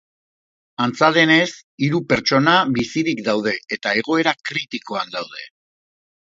Antza 0.85 1.09
denez, 1.17 1.49
hiru 1.87 1.99
pertsona 2.13 2.55
bizirik 2.79 3.21
daude 3.29 3.53
eta 3.77 3.93
egoera 4.01 4.35
kritikoan 4.53 5.15
daude. 5.19 5.47